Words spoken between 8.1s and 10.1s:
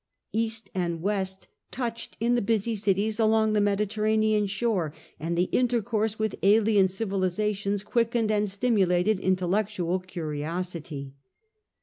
and stimulated intellectual